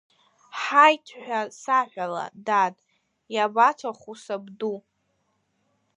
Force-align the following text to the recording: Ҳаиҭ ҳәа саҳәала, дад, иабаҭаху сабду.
Ҳаиҭ 0.61 1.05
ҳәа 1.21 1.41
саҳәала, 1.61 2.25
дад, 2.45 2.75
иабаҭаху 3.33 4.15
сабду. 4.23 4.77